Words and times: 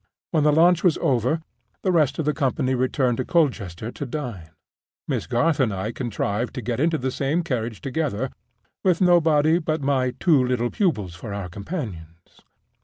When 0.31 0.43
the 0.45 0.51
launch 0.51 0.83
was 0.83 0.97
over, 0.97 1.43
the 1.83 1.91
rest 1.91 2.17
of 2.17 2.25
the 2.25 2.33
company 2.33 2.73
returned 2.73 3.17
to 3.17 3.23
Colchester 3.23 3.91
to 3.91 4.05
dine. 4.07 4.49
Miss 5.07 5.27
Garth 5.27 5.59
and 5.59 5.71
I 5.71 5.91
contrived 5.91 6.55
to 6.55 6.61
get 6.63 6.79
into 6.79 6.97
the 6.97 7.11
same 7.11 7.43
carriage 7.43 7.81
together, 7.81 8.31
with 8.83 8.99
nobody 8.99 9.59
but 9.59 9.83
my 9.83 10.15
two 10.19 10.43
little 10.43 10.71
pupils 10.71 11.13
for 11.13 11.35
our 11.35 11.49
companions. 11.49 12.41